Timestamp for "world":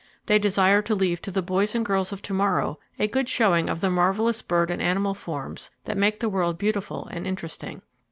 6.27-6.57